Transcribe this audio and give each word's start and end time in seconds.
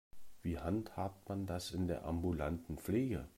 Wie 0.41 0.57
handhabt 0.57 1.29
man 1.29 1.45
das 1.45 1.69
in 1.73 1.87
der 1.87 2.05
ambulanten 2.05 2.79
Pflege? 2.79 3.27